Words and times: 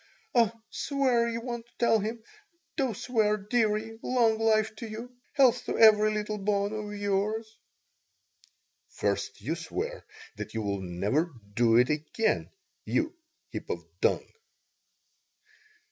"Oh, 0.33 0.51
swear 0.71 1.27
that 1.27 1.31
you 1.33 1.41
won't 1.41 1.67
tell 1.77 1.99
him! 1.99 2.23
Do 2.75 2.95
swear, 2.95 3.37
dearie. 3.37 3.99
Long 4.01 4.39
life 4.39 4.75
to 4.77 4.89
you. 4.89 5.15
Health 5.33 5.63
to 5.65 5.77
every 5.77 6.11
little 6.11 6.39
bone 6.39 6.73
of 6.73 6.99
yours." 6.99 7.55
"First 8.89 9.41
you 9.41 9.53
swear 9.53 10.03
that 10.37 10.55
you'll 10.55 10.81
never 10.81 11.31
do 11.53 11.77
it 11.77 11.91
again, 11.91 12.49
you 12.83 13.13
heap 13.51 13.69
of 13.69 13.85
dung." 14.01 14.27